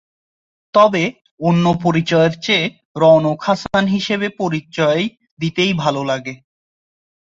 তবে 0.73 1.03
অন্য 1.39 1.65
পরিচয়ের 1.83 2.33
চেয়ে 2.45 2.65
রওনক 2.95 3.39
হাসান 3.47 3.83
হিসেবে 3.87 4.27
পরিচয় 4.41 5.03
দিতেই 5.39 5.71
ভালো 5.83 6.01
লাগে। 6.03 6.33